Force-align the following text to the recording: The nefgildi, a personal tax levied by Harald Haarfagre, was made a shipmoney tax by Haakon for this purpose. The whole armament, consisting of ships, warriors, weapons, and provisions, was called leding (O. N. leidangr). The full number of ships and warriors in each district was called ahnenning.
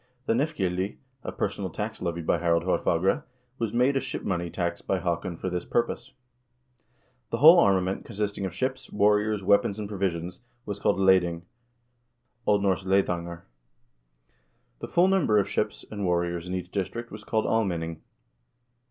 The 0.25 0.33
nefgildi, 0.33 0.97
a 1.23 1.31
personal 1.31 1.69
tax 1.69 2.01
levied 2.01 2.25
by 2.25 2.39
Harald 2.39 2.63
Haarfagre, 2.63 3.21
was 3.59 3.71
made 3.71 3.95
a 3.95 3.99
shipmoney 3.99 4.51
tax 4.51 4.81
by 4.81 4.97
Haakon 4.97 5.37
for 5.37 5.47
this 5.47 5.63
purpose. 5.63 6.11
The 7.29 7.37
whole 7.37 7.59
armament, 7.59 8.03
consisting 8.03 8.43
of 8.47 8.51
ships, 8.51 8.89
warriors, 8.91 9.43
weapons, 9.43 9.77
and 9.77 9.87
provisions, 9.87 10.41
was 10.65 10.79
called 10.79 10.97
leding 10.99 11.43
(O. 12.47 12.55
N. 12.57 12.63
leidangr). 12.63 13.43
The 14.79 14.87
full 14.87 15.07
number 15.07 15.37
of 15.37 15.47
ships 15.47 15.85
and 15.91 16.03
warriors 16.03 16.47
in 16.47 16.55
each 16.55 16.71
district 16.71 17.11
was 17.11 17.23
called 17.23 17.45
ahnenning. 17.45 17.97